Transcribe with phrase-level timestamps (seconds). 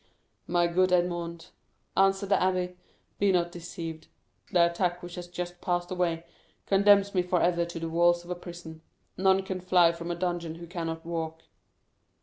[0.47, 1.49] "My good Edmond,"
[1.95, 2.73] answered the abbé,
[3.19, 4.07] "be not deceived.
[4.51, 6.25] The attack which has just passed away,
[6.65, 8.81] condemns me forever to the walls of a prison.
[9.15, 11.43] None can fly from a dungeon who cannot walk."